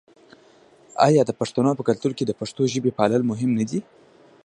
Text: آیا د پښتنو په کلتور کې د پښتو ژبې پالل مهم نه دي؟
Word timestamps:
آیا 1.07 1.21
د 1.25 1.31
پښتنو 1.39 1.71
په 1.77 1.83
کلتور 1.89 2.11
کې 2.17 2.23
د 2.27 2.31
پښتو 2.39 2.61
ژبې 2.73 2.91
پالل 2.97 3.21
مهم 3.31 3.51
نه 3.59 3.65
دي؟ 3.69 3.79